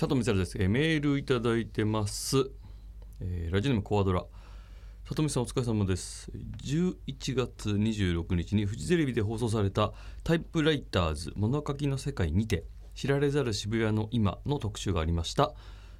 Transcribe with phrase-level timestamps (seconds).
[0.00, 2.52] 佐藤光です、えーメールいただいてます、
[3.18, 4.24] えーラジオネームコアドラ。
[5.02, 6.30] 佐藤美さんお疲れ様です。
[6.62, 9.92] 11月26日にフジテレビで放送された
[10.22, 12.62] タイプライターズ物書きの世界にて
[12.94, 15.52] 知られざる渋谷の今の特集がありました。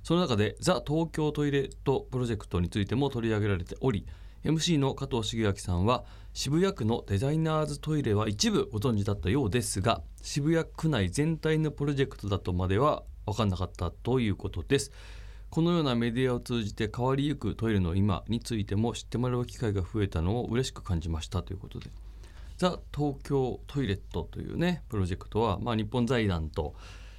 [0.05, 4.07] その中でザ・東京トイレットプロジェクトについても取り上げられており
[4.45, 6.05] MC の加藤茂明さんは
[6.35, 14.93] 渋谷区のデザイナーズトイレは一部ご存知だったようですが渋谷区内全体のプロジェクトだとまでは分かんなかったということです。
[15.51, 21.91] このようなメディアを通じて変わりゆくトイレの今についても知ってもらう機会が増えたのを嬉しく感じましたということで。
[22.59, 26.75] ザ・東京トイレットというねプロジェクトは、まあ、日本財団と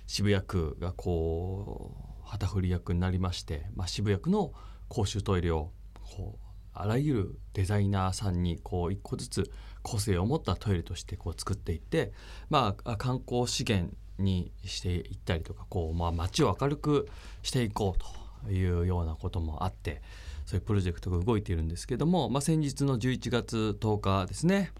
[0.05, 4.52] 渋谷区がこう旗振り役になりまして、まあ、渋谷区の
[4.89, 12.11] 公衆トイレをこうあらゆるデザイナーさんにこう一個ずつ個性を持ったトイレとしてこう作っていって、
[12.49, 17.07] まあ、観光資源にしていったりとかこう、まあ、街を明るく
[17.41, 20.01] していこうというようなこともあって
[20.45, 24.71] そういうプロジェクトが動いているんですけども、まあ、先日の11月10日ですね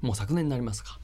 [0.00, 0.98] もう昨年になりますか、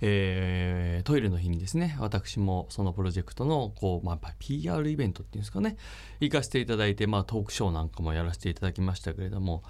[0.00, 5.76] えートイレの日にですね私もそのプロジェクトのこう、まあ、PR イベントっていうんですかね
[6.20, 9.62] 行かせていただいて、まあ、トークショーなんかもやらせていただきましたけれども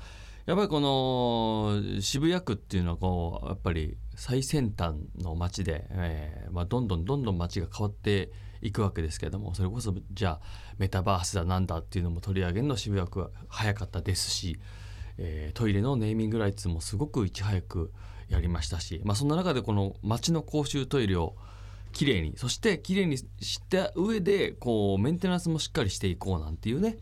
[0.46, 10.40] やっぱりこの渋谷区っていうのはこうやっぱり最先端の街で、えーまあ、どんどんどんどん街が変わっていくわけですけどもそれこそじゃあ
[10.78, 14.60] メタバースだなんだっていうのも取り上げるの渋谷区は早かったですし、
[15.18, 17.90] えートイレのネーミングライツもすごくいち早く
[18.28, 21.34] やりましたし、まあ、そんな中でこの街の公衆トイレを
[21.90, 23.26] きれいにそしてきれいにし
[23.70, 26.96] た上でこうメンテナンスもしっかりしていこうなんていうね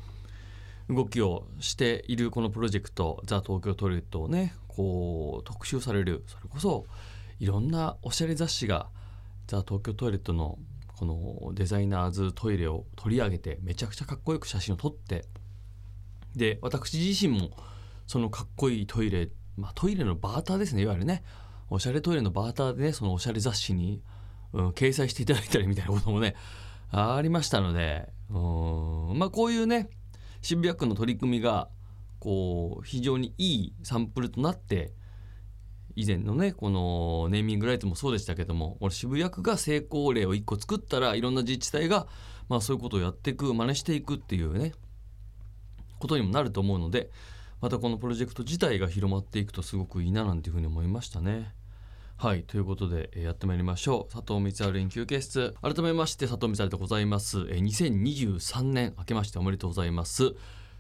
[0.90, 6.24] 動きをしているこのプロジェクト「ザ・東京トイレット」をねこう特集される。
[6.26, 6.86] それこそ
[7.38, 8.88] いろんなおしゃれ雑誌が
[9.46, 10.58] 「ザ・東京トイレット」の
[10.96, 15.24] このデザイナーズトイレを取り上げてめちゃくちゃかっこよく写真を撮って
[16.36, 17.50] で私自身も
[18.06, 21.22] そのかっこいいトイレ、まあ、トイレのバーターですねいわゆるね。
[21.70, 24.02] おしゃれトイレのバーターでねそのおしゃれ雑誌に、
[24.52, 26.34] うん、掲載していただいたりみたいなこともね
[26.90, 29.88] ありましたのでうんまあこういうね
[30.42, 31.68] 渋谷区の取り組みが
[32.18, 34.92] こう非常にいいサンプルとなって
[35.96, 42.06] 以前のねこのネーミングライツもそうでしたけども俺渋谷区が成功例を1個作ったらいろんな自治体が、
[42.48, 44.72] まあ、そういうことをやっていく真似していくっていうね
[45.98, 47.10] ことにもなると思うので
[47.60, 51.52] またこのプロジェクト自体が広まっていくとすごくいいななんていうふうに思いましたね。
[52.22, 54.12] はいということで、えーやってまいりましょう。
[54.12, 55.54] 佐藤光晴休憩室。
[55.62, 60.34] 改めまして佐藤光晴でございます、えー2023年明けましておめでとうございます。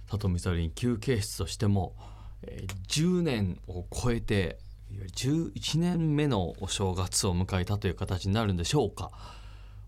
[0.06, 1.96] 佐藤光晴休憩室としても、
[2.42, 4.58] えー10年を超えて
[4.92, 9.10] 11年目のお正月を迎えたという形になるんでしょうか。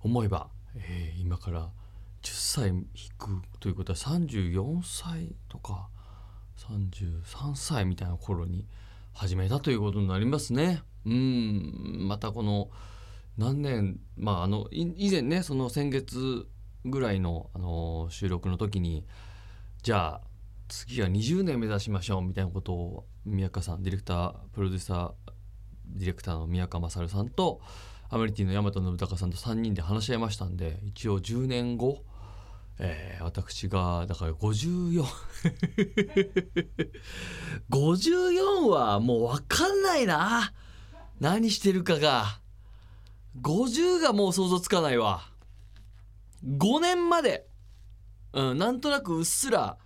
[0.01, 1.69] 思えば、えー今から
[2.23, 2.87] 10歳引
[3.19, 5.91] くということは34歳とか
[6.57, 8.67] 33歳みたいな頃に
[9.13, 10.83] 始めたということになりますね。
[11.05, 12.71] うんまたこの
[13.37, 16.47] 何年まああの以前ねその先月
[16.85, 19.05] ぐらいのあの収録の時に
[19.83, 20.21] じゃあ
[20.69, 25.33] 次は20年目指しましょうみたいなことを宮川さんディレクタープロデューサー
[25.87, 27.61] ディレクターの宮川勝さんと
[28.09, 32.05] アメリティの大和信孝さんと3人で話し合いましたんで一応10年後、
[32.79, 35.05] えー私がだから54
[37.71, 40.53] 54 はもう分かんないな。
[41.23, 42.41] 何してるかが
[43.41, 45.23] 50がもう想像つかないわ。
[46.45, 47.47] 5年まで、
[48.33, 49.79] うん、なんとなくうっすら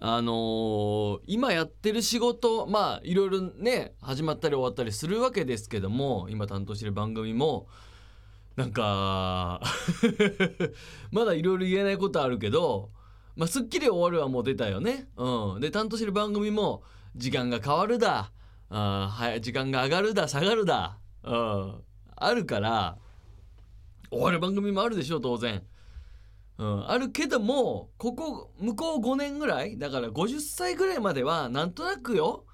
[0.00, 7.68] あのー今やってる仕事まあいろいろね始まったり終わったりするわけですけども今担当してる番組も
[8.56, 9.60] なんか
[11.12, 12.90] まだいろいろ言えないことあるけど
[13.36, 15.08] 「まあ、スッキリ終わる」はもう出たよね。
[15.16, 16.82] うん、で担当してる番組も
[17.14, 18.32] 「時間が変わるだ」
[18.70, 21.84] あ時間が上がるだ下がるだ」うん、
[22.16, 22.96] あるから
[24.10, 25.62] 終わる番組もあるでしょ当然。
[26.58, 32.44] うん、あるけどもここ向こう5年ぐらいだから50歳ぐらいまではなんとなくよ、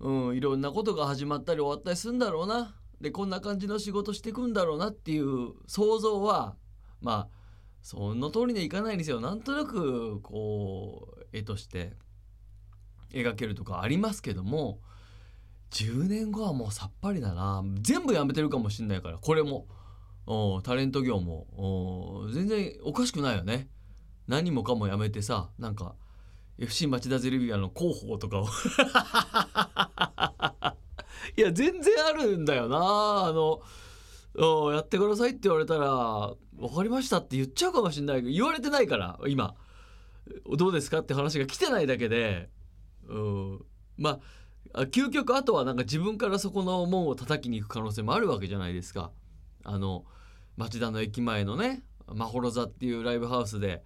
[0.00, 2.76] うん、いろんなことが始まったり終わったりするんだろうな。
[3.00, 6.56] でこんな感じの仕事していくんだろうなっていう想像は
[7.00, 7.28] まあ
[7.80, 9.20] その通りにはいかないにですよ。
[9.20, 11.94] なんとなくこう絵として
[13.10, 14.80] 描けるとかありますけども。
[15.72, 17.64] 10年後はもうさっぱりだな。
[17.80, 19.18] 全部やめてるかもしんないから。
[19.18, 19.66] これも。
[20.62, 22.26] タレント業も。
[22.32, 23.68] 全然おかしくないよね。
[24.28, 25.96] 何もかもやめてさなんか
[26.58, 28.46] FC 町田ゼルビアの広報とかを。
[31.36, 32.78] いや全然あるんだよな。
[32.78, 33.62] あの
[34.72, 39.54] やってくださいって言われたら分かりましたって言っちゃうかもしれないけど言われてないから今。
[40.56, 42.50] どうですかって話が来てないだけで。
[43.08, 43.64] うん
[43.98, 44.20] まあ
[44.74, 49.10] 究極あとはなんか自分からそこの門を叩きに行く可能性もあるわけじゃないですか。
[49.64, 50.04] あの
[50.56, 53.82] 町田の駅前のねまほろ座っていうライブハウスで、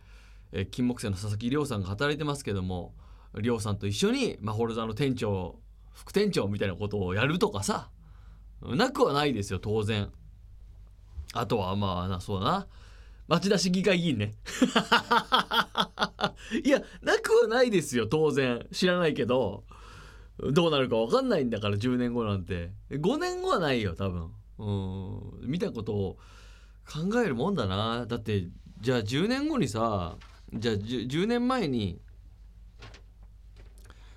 [0.52, 2.94] えー金木犀の佐々木亮さんが働いてますけども
[3.40, 5.58] 亮さんと一緒にまほろ座の店長
[5.92, 7.90] 副店長みたいなことをやるとかさ
[8.62, 10.10] なくはないですよ当然。
[11.34, 12.66] あとはまあなそうだな。
[13.28, 14.34] 町田市議会議員ね。
[16.64, 18.66] いやなくはないですよ当然。
[18.72, 19.64] 知らないけど。
[20.38, 22.70] どうなるか分かんないんだから10年後なんて。
[22.90, 24.30] 5年後はないよ多分。
[24.58, 25.50] うん。
[25.50, 26.16] 見たことを
[26.86, 28.06] 考えるもんだな。
[28.06, 28.48] だって
[28.80, 30.16] じゃあ10年後にさ
[30.52, 32.00] じゃあ 10, 10年前に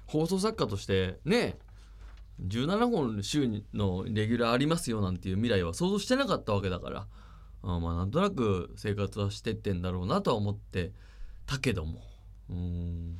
[0.05, 1.57] 放送作家としてね
[2.45, 7.07] 17本週のレギュラーありますよなんていう未来は想像してなかったわけだから。
[7.61, 10.91] あまあなんとなく生活はしてってんだろうなとは思って
[11.45, 12.01] たけども。
[12.49, 13.19] うん。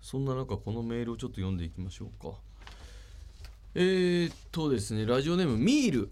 [0.00, 2.34] そんな中このメールをちょっと読んでいきましょうか。
[3.74, 6.10] えー、っとですねラジオネームミール。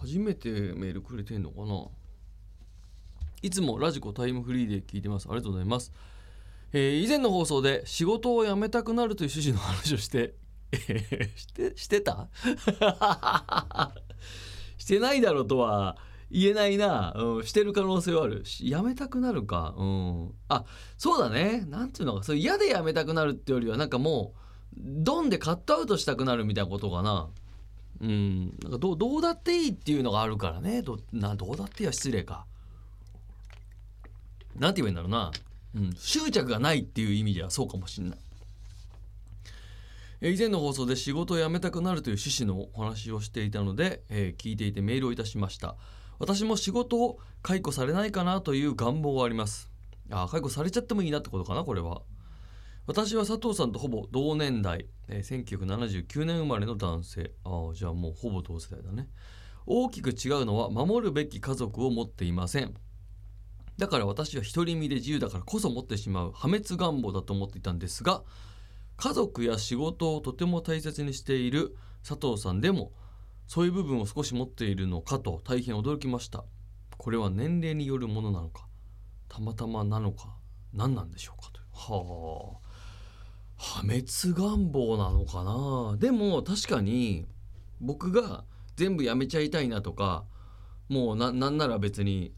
[0.00, 1.86] 初めてメールくれてんのかな？
[3.42, 5.26] いつもラジコタイムフリーで聞いてます。
[5.28, 5.92] ありがとうございます、
[6.72, 10.34] えー以前の放送で仕事を辞めたくなるという趣旨の話をして
[10.72, 12.28] えーしてしてた？
[14.78, 15.96] してないだろうとは
[16.30, 20.34] 言えないな、うん、してる可能性はあるしやめたくなるかうん。
[20.48, 20.64] あ
[20.96, 21.64] そうだね。
[21.68, 27.28] なんていうのかそれ嫌でやめたくなるってよりはなんかもうドンでカットアウトしたくなるみたいなことかな。
[28.00, 28.56] うん。
[28.62, 30.82] なんかどうどうだっていいっていうのがあるからね。
[30.82, 32.44] どなどうだっていいは失礼か。
[34.56, 35.30] なんて言えばいいんだろうな、
[35.76, 38.18] うん、執着がないっていう意味ではそうかもしんない。
[40.20, 45.76] 以前の放送で仕事を辞めたくなるという趣旨のお話をしていたので、えー聞いていてメールをいたしました。
[46.18, 49.70] 私も仕事を解雇されないかなという願望はあります。
[50.10, 52.02] あ解雇されちゃってもいいなってことかなこれは。
[52.86, 57.32] 私は佐藤さんとほぼ同年代、えー1979年生まれの男性。
[57.44, 59.08] あーじゃあもうほぼ同世代だね。
[59.66, 62.74] 大きく違うのは守るべき家族を持っていません。
[63.78, 68.22] だから私は独り身で自由だからこそ持ってしまう破滅願望だと思っていたんですが
[68.96, 71.76] 家族や仕事をとても大切にしている
[72.06, 72.90] 佐藤さんでも
[73.48, 76.44] そういう部分を少し持っているのかと大変驚きました。
[76.98, 78.66] これは年齢によるものなのか
[79.28, 80.36] たまたまなのか
[80.74, 81.60] 何なんでしょうかと。
[81.60, 82.68] いうはあ。
[83.56, 84.04] 破滅
[84.36, 85.96] 願望なのかな。
[85.96, 87.26] でも確かに
[87.80, 88.44] 僕が
[88.76, 90.24] 全部やめちゃいたいなとか
[90.88, 92.32] もうななんなら別に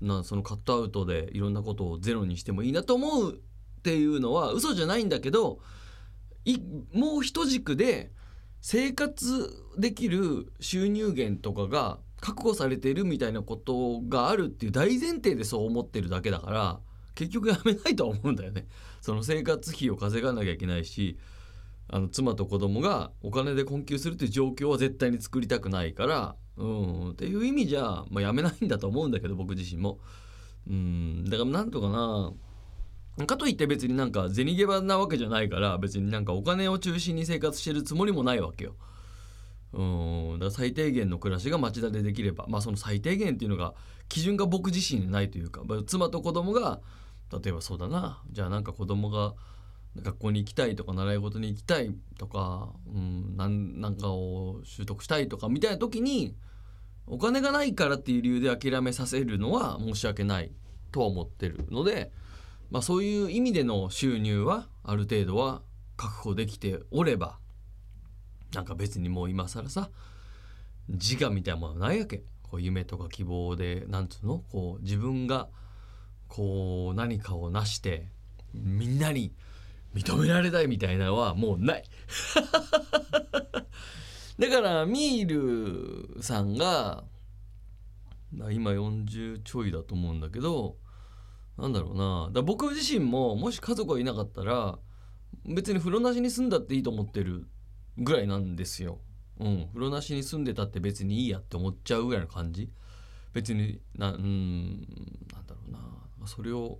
[0.00, 5.60] なそのカットアウトでいろんなことをゼロにしてもいいなと思うっていうのは嘘じゃないんだけど
[6.44, 6.58] い
[6.92, 8.10] もう一軸で
[8.60, 16.80] 生活できる収入源とかが確保されているみたいなことがあるっていう大前提でそう思ってるだけだから
[17.14, 18.66] 結局やめないとは思うんだよね。
[19.00, 21.18] その生活費を稼がなきゃいけないし
[21.88, 29.98] あの妻と子供がお金で困窮するっていう状況は絶対に作りたくないから、うん、っていう意味じゃ、まあ、やめないんだと思うんだけど僕自身も。
[30.68, 32.32] うん、だからなんとかな
[33.26, 38.76] かといって別になんか銭ゲバなわけじゃないから別になんかお金を中心に生活してるつもりもないわけよ。
[39.72, 40.38] うん。
[40.38, 42.46] だ最低限の暮らしが町田でできれば。
[42.48, 43.74] まあその最低限っていうのが
[44.08, 45.62] 基準が僕自身にないというか。
[45.64, 46.80] まあ妻と子供が
[47.32, 48.22] 例えばそうだな。
[48.30, 49.34] じゃあなんか子供が
[49.96, 56.36] 学校に行きたいとか習い事に行きたいとか、うん、なんなんかを習得したいとかみたいな時に
[57.06, 60.52] お金がないからっていう理由で諦めさせるのは申し訳ない
[60.92, 62.12] とは思ってるので、
[62.70, 65.62] まあ、そういう意味での収入はある程度は
[65.96, 67.38] 確保できておれば
[68.54, 69.90] なんか別にもう今更さ
[70.88, 72.24] 自我みたいなものはないわけ。
[72.42, 75.48] こう夢とか希望でなんつうのこう自分が
[76.28, 78.08] こう何かを成して
[78.54, 79.34] みんなに
[79.94, 81.84] 認められたいみたいなのはもうない。
[84.38, 87.04] だからミールさんが
[88.50, 90.76] 今40ちょいだと思うんだけど
[91.58, 92.30] なんだろうな。
[92.32, 94.78] だ僕自身ももし家族がいなかったら
[95.44, 97.46] 別に風呂なしに住んだっていいと思ってる
[97.96, 99.00] ぐらいなんですよ。
[99.40, 102.70] うん、風呂なしに住んでたって別にいいやって思っちゃうぐらいの感じ。
[103.32, 104.80] 別になうん
[105.32, 105.78] なんだろうな。
[106.26, 106.78] それを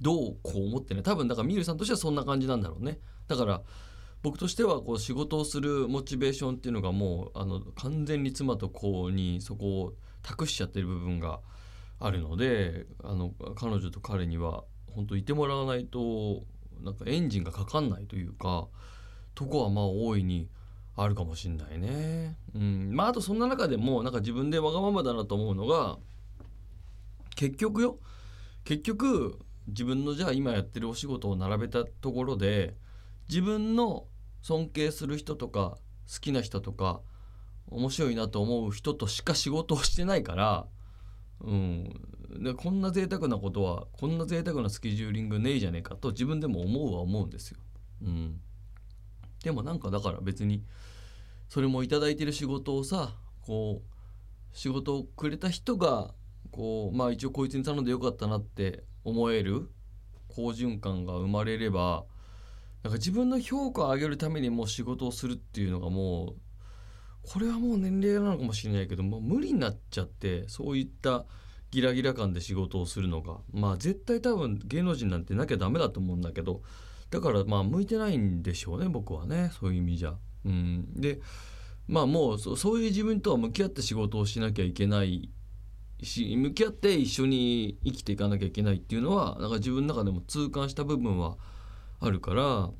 [0.00, 2.98] どうこう思ってね多分だからミールさんとしてはそんな感じなんだろうね。
[3.28, 3.62] だから
[4.22, 11.40] 僕としてはこう仕事をするモチベーションっていうのがもうあの完全に妻と子にそこを託しちゃってる部分が
[12.00, 14.64] あるのであの彼女と彼には
[14.94, 16.42] 本当いてもらわないと
[16.82, 18.66] なんかエンジンがかかんないというか
[19.34, 20.48] とこはまあ大いに
[20.96, 22.36] あるかもしんないね。
[22.54, 25.98] うん、まああとそんな中でもなんか自分でわがままだなと思うのが
[27.36, 27.98] 結局よ
[28.64, 29.38] 結局
[29.68, 32.74] 自分のじゃあ今やってるお仕事を並べたところで
[33.28, 34.06] 自分の
[34.42, 35.78] 尊敬する人とか
[36.12, 37.00] 好きな人とか
[37.68, 40.66] 面白いなと思う人としか仕事をしてないから、
[41.42, 47.58] うん、でこんな贅沢なことはこんな贅沢なスケジューリングねえじゃねえかと自分でも思うは思うんですよ。
[48.02, 48.40] うん、
[49.42, 50.64] でもなんかだから別に
[51.48, 56.14] それも頂いてる仕事をさこう仕事をくれた人が
[56.50, 59.70] こうまあ一応こいつに頼んでよかったなって思える
[60.28, 62.04] 好循環が生まれれば
[62.82, 66.34] なんか自分の評価を上げるためにもう仕事をするっていうのがもう
[67.22, 71.26] これはもう年齢なのかもしれないけどもう無理になっちゃってそういった
[71.70, 76.62] ギラギラ感で仕事をするのがまあ絶対多分芸能人なんてなきゃダメだと思うんだけど
[77.10, 80.14] だからまあ向いてないんでしょうね僕はねそういう意味じゃ。
[80.44, 81.20] うん、で
[81.86, 85.28] まあもうそういう自分とは向き合って仕事をしなきゃいけない
[86.02, 91.36] し向き合って一緒に生きていかなきゃいけないっていうのはなんか自分の中でも痛感した部分は
[92.00, 92.70] あるから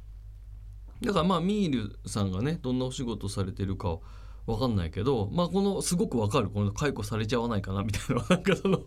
[1.02, 4.02] だからまあミールさんがねどんなお仕事されてるかを
[4.50, 6.50] わかんないけどまあこのすごくわかる。
[6.50, 8.25] この解雇されちゃわないかなみたいな。
[8.28, 8.80] なんかその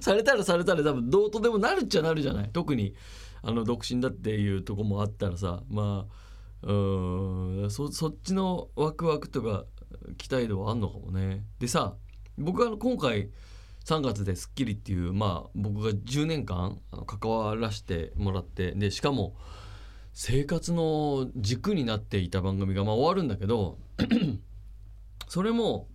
[0.00, 2.50] されたらされたら多分どうとでもなるっちゃなるじゃない。
[2.52, 2.94] 特に
[3.42, 6.06] あの独身だっていうとこもあったらさま
[6.62, 9.64] あうんそそっちのワクワクとか
[10.16, 11.44] 期待度はあんのかもね。
[11.58, 11.96] でさ
[12.36, 13.30] 僕は今回
[13.84, 19.34] 3月で『スッキリ』っていうまあ僕が10年間関わらせてもらってでしかも
[20.12, 23.78] 生活の軸になっていた番組がまあ終わるんだけど
[25.28, 25.88] それも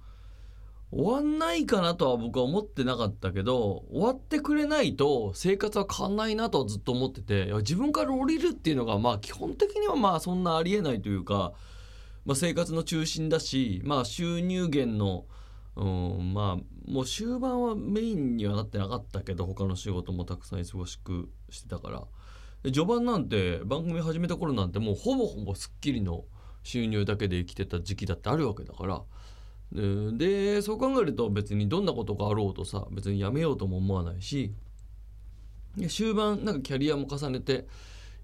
[0.92, 11.54] 終わんないかなとは僕は思ってなかったけど終わってくれないと生活は変わんないなとずっと思ってて自分から降りるっていうのがまあ基本的にはまあそんなありえないというか、
[12.26, 15.26] まあ、生活の中心だしまあ収入源の
[15.76, 22.04] うん、まあもう終盤はメインにはなってなかったけど他の仕事もたくさん忙しくしてたから。
[22.72, 26.24] 序盤なんて番組始めた頃なんてもうほぼほぼ『スッキリ』の
[26.64, 29.02] 収入だけで生きてた時期だってあるわけだから
[29.74, 34.54] でそう考えると別にどんなことがあろうとさ別にやめようとも思わないし
[35.90, 37.66] 終盤なんかキャリアも重ねて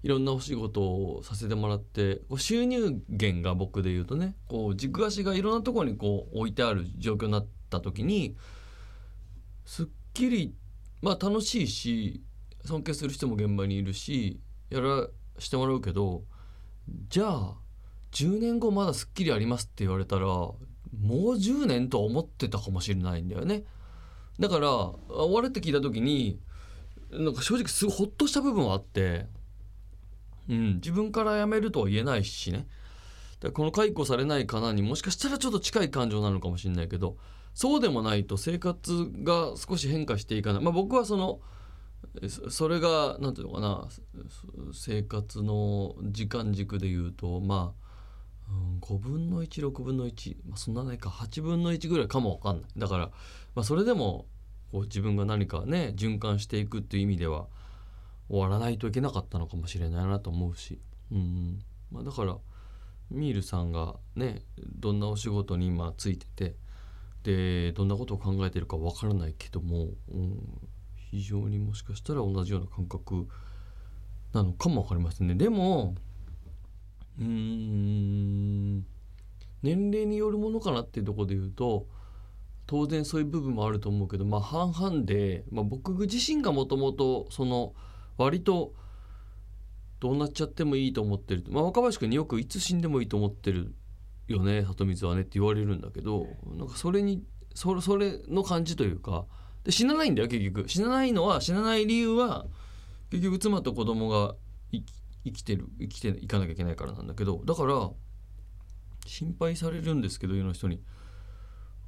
[0.02, 8.36] いろんなお仕事をさせてもらってこう収入源が僕で言うとねこう軸足がいろんなところにこう置いてある状況になった時に
[9.66, 10.54] すっきり
[11.02, 12.22] まあ楽しいし
[12.64, 14.40] 尊敬する人も現場にいるし
[14.70, 16.22] やらしてもらうけど
[17.08, 17.54] じゃあ
[18.12, 20.26] 10年後まだすっきりありますって言われたら
[20.98, 23.64] もう10年と思ってたかもしれないんだよね。
[24.38, 26.38] だから終わるって聞いた時に
[27.10, 29.26] なんか正直すごいホッとした部分はあって。
[30.48, 32.66] うん、自分から辞めるとは言えないしね
[33.38, 37.16] だこの解雇されないかなにもしかしたらちょっと近い感情なのかもしれないけど
[37.54, 41.40] そうでもないと生活が少し変化していかないまあ僕はその
[42.48, 43.88] それが何ていうのかな
[44.72, 47.89] 生活の時間軸で言うとまあ、
[48.50, 51.08] うん、5分の16分の1、まあ、そんなないか。
[51.08, 52.70] 8分の1ぐらいかも分かんない。
[52.76, 53.10] だから、
[53.54, 54.26] まあ、それでも
[54.72, 57.46] こう自分が何かね循環していくっていう意味では
[58.28, 60.80] 終わらないといけなかったのかもしれないなと思うし、
[61.10, 61.58] うん
[61.90, 62.36] まあ、だから
[63.10, 64.42] ミールさんがね
[64.78, 66.54] どんなお仕事に今ついてて
[67.24, 70.38] でどんなことを考えてるかわからないけども、うん、
[70.96, 73.28] 非常にもしかしたら同じような感覚
[74.32, 75.34] なのかも分かりませんね。
[75.34, 75.96] でも
[77.18, 78.19] うーん
[79.62, 81.86] 年齢によるものかなっていうところで言うと
[82.66, 87.74] 当然そういう部分もあると思うけどまあ半々で、まあ、僕自身がもともとその
[88.16, 88.72] 割と
[89.98, 93.74] どうなっちゃってもいいと思ってる、まあ、若林君によくいつ死んでもいいと思ってる
[94.28, 96.26] よね里水はねって言われるんだけど
[96.56, 97.22] なんかそれに
[97.54, 99.26] それそれの感じというか
[99.64, 100.68] で死なないんだよ結局。
[100.68, 102.46] 死なないのは死なない理由は
[103.10, 104.34] 結局妻と子供が
[104.72, 104.92] 生き
[105.24, 107.90] 生きてる生きていかなきゃいけないからなんだけどだから
[109.06, 110.80] 心配されるんですけど世の人に。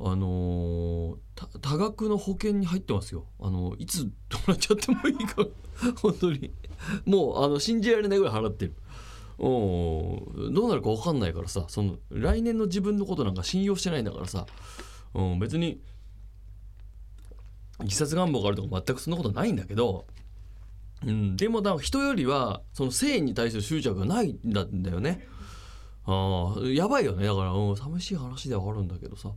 [0.04, 3.26] あのー、多額の保険に入ってますよ。
[3.38, 5.46] あのいつどうなっちゃってもいいか
[6.02, 6.50] 本当に
[7.04, 8.74] もうあの信じられないぐらい払ってる。
[9.38, 9.46] う
[10.50, 14.46] んどうなるか分かんないからさその来年の自分のことなんか信用してないんだからさ、
[15.14, 15.80] うん、別に
[17.80, 20.06] 自殺願望があるとか全くそんなことないんだけど、
[21.04, 25.26] うん、でもだ人よりはその性に対する執着がないんだんだよね。
[26.06, 29.30] あやばいよねだから、うん、寂しい話ではあるんだけどさ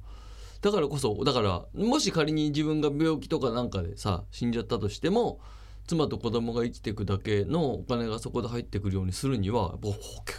[0.61, 5.39] だからこそだからもし仮に自分が病気とかなんかでさ死んじゃったとしても
[5.85, 9.75] 妻と子供が生きていくだけのお金がそこで入ってくるようにするには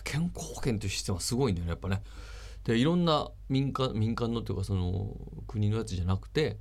[0.02, 2.02] 健康保険というシステムはすごいんだよねやっぱね。
[2.64, 5.16] でいろんな民間民間のというかその
[5.46, 6.56] 国のやつじゃなくて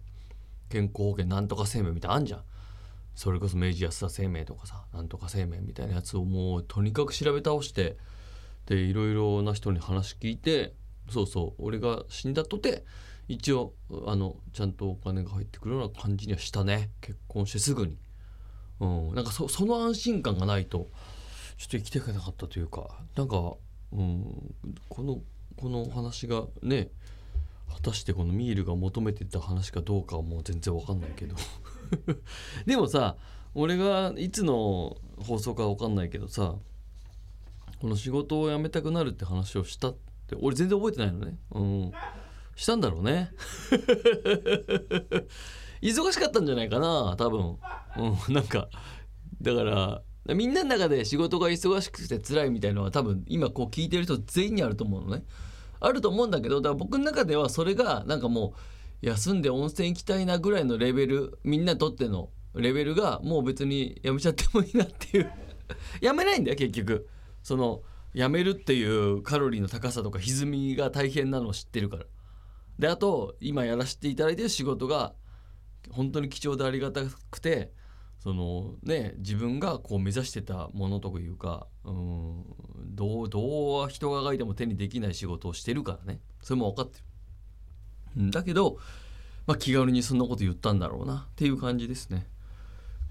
[0.69, 2.43] 健康保険なんとか生命みたいなあんじゃん。
[3.15, 7.97] それこそ明治安田生命とかさなんとか生命みたいなやつをもうとにかく調べ倒して
[8.65, 10.73] でいろいろな人に話聞いて
[11.09, 12.83] そうそう俺が死んだとて
[13.27, 13.73] 一応
[14.05, 16.91] あのちゃんとお金が入ってくるような感じにはしたね。
[17.01, 17.97] 結婚してすぐに、
[18.79, 20.89] うん、なんかその安心感がないと
[21.57, 22.87] ちょっと生きていけなかったというか。
[23.15, 23.53] なんか、
[23.91, 24.55] うん、
[24.89, 25.21] この
[25.57, 26.89] このお話がね
[27.73, 31.35] 果たしてこのミールが求めてた話かどうかはもう全然わかんないけど。
[32.65, 33.17] でもさ
[33.55, 36.55] 俺がいつの放送かわかんないけどさ
[37.79, 41.37] この仕事を辞めたくなるって話をしたって俺全然覚えてないのね。
[41.51, 41.91] うん。
[42.55, 43.31] したんだろうね。
[45.81, 47.57] 忙しかったんじゃないかな多分。
[47.97, 48.69] うんなんか
[49.41, 50.01] だから
[50.33, 55.23] みんなの中で仕事が忙しくて辛いみたいのは多分今こう聞いてる人全員にあると思うのね。
[55.79, 58.55] あると思うんだけどだから僕の中ではそれがなんかも
[59.03, 65.31] う休んで温泉行きたいなぐらいのレベルみんなにとってのレベルがもう別にやめちゃってもいいなっていう。
[66.01, 67.07] やめないんだよ結局。
[67.45, 67.83] その
[68.15, 72.05] やめるっていうカロリーの高さとか歪みが大変なのを知ってるから
[72.79, 75.13] であと今やらせていただいてる仕事が
[75.91, 77.71] 本当に貴重でありがたくて
[78.17, 82.43] そのね自分がこう目指してたものというかうん
[82.95, 86.97] どうどう人が書いても手にできない仕事をしてるからねそれも分かって
[88.17, 88.31] る。
[88.31, 88.79] だけど、
[89.45, 92.27] まあ、気軽にそんなこと言ったんだろうなっていう感じですね。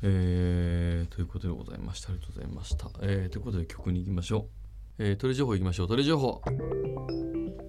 [0.06, 2.90] えーということでございましたありがとうございました。
[3.00, 4.48] えーということで曲に行きましょ
[4.98, 5.02] う。
[5.02, 6.42] えートイレ情報いきましょうトイレ情報。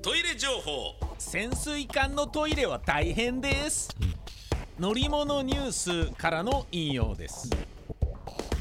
[0.01, 3.89] トイレ情報潜水艦のトイレは大変です、
[4.77, 7.49] 乗り物ニュースからの引用です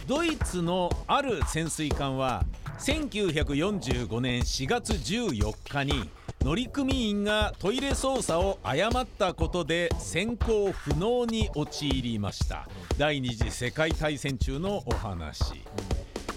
[0.06, 2.46] ドイツのある潜水艦は
[2.78, 6.08] 1945年4月14日に
[6.44, 12.68] 乗組員がトイレ操作を誤ったことで潜航不能に陥りました。
[12.98, 15.64] 第二次世界大戦中のお話。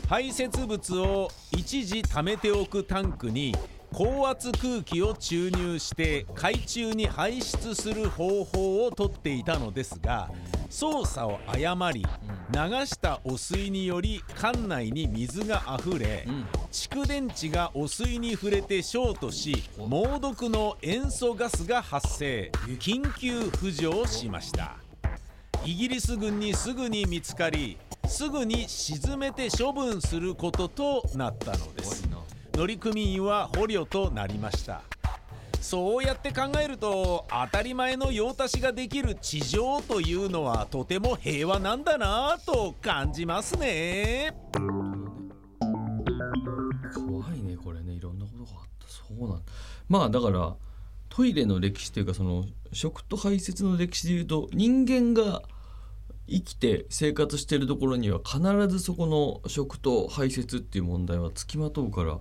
[0.07, 3.53] 排泄物を一時溜めておくタンクに
[3.93, 10.29] 高圧空気を注入して海中に排出する方法をとっていたのですが
[10.69, 12.05] 操作を誤り
[12.51, 16.27] 流した汚水により艦内に水があふれ
[16.71, 22.51] 蓄電池が汚水に触れてショートし猛毒の塩素ガスが発生。
[22.79, 24.77] 緊急浮上しました。
[25.65, 27.77] イギリス軍にすぐに見つかり
[28.07, 32.07] すぐに沈めて処分することとなったのです。
[32.57, 34.81] 乗組員は捕虜となりました
[35.61, 44.33] そうやって考えると当たり前の用足しができる地上というのはとても平和なんだなぁと感じますね。
[46.93, 47.93] 怖いねこれね。
[47.93, 48.87] いろんなことがあった。
[48.87, 49.41] そうなん。
[49.89, 50.55] まあだから
[51.09, 55.41] トイレの歴史というかその食と排泄の歴史でいうと人間が
[56.29, 62.19] 生きて生活してるところには必ずそこの食と排泄っていう問題はつきまとうから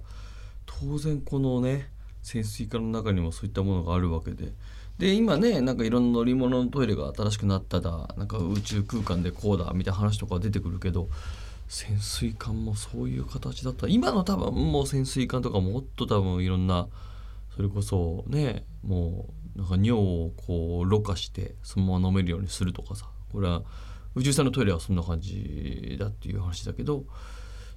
[0.64, 1.90] 当然このね
[2.26, 4.52] 潜水艦の中にもそういったものがあるわけで。
[4.98, 11.08] で今ねなんかいろんな乗り物のトイレが新しくなっただなんか宇宙空間でこうだみたいな話とか出てくるけど
[11.68, 13.86] 潜水艦もそういう形だった。
[13.86, 16.88] 今の多分もう潜水艦とかもっと多分いろんな
[17.54, 23.06] それこそねもうなんか尿をこうろ過してそのまま飲めるようにするとかさ。
[23.30, 23.62] これは
[24.16, 27.04] 宇宙船のトイレはそんな感じだっていう話だけど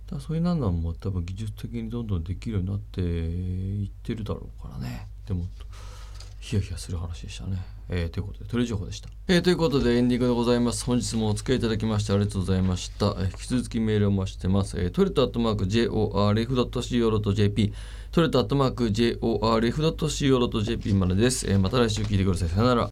[0.10, 5.45] だそういうなんなんも多分技術的にどんどんできるようになっていってるだろうからねでも
[6.39, 7.58] ヒヤヒヤする話でしたね。
[7.89, 9.10] えーということで、トイレ情報でした。
[9.28, 10.86] えーということで、エンディングでございます。
[10.86, 13.08] 本日もお付き合いいただきましてありがとうございました。
[13.08, 14.80] えー引き続きメールをお待ちしてます。
[14.80, 17.74] えートレットアットマーク JORF.CO.JP
[18.12, 21.45] トレットアットマーク JORF.CO.JP までです。
[21.52, 22.50] えーまた来週聞いてください。
[22.50, 22.88] さよなら。